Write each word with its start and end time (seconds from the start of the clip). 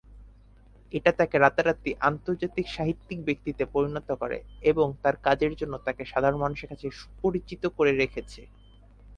এটা 0.93 1.11
তাকে 1.19 1.35
রাতারাতি 1.37 1.91
আন্তর্জাতিক 2.09 2.65
সাহিত্যিক 2.67 3.19
ব্যক্তিতে 3.27 3.63
পরিণত 3.73 4.09
করে, 4.21 4.37
এবং 4.71 4.87
তার 5.03 5.15
কাজের 5.25 5.53
জন্য 5.59 5.73
তাকে 5.87 6.03
সাধারণ 6.11 6.37
মানুষের 6.43 6.69
কাছে 6.71 6.87
সুপরিচিত 6.99 7.63
করে 7.77 7.91
রেখেছে। 7.93 8.41